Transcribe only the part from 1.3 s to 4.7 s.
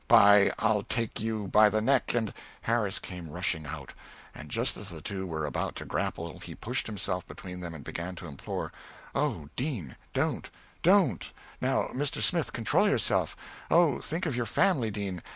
by the neck and" Harris came rushing out, and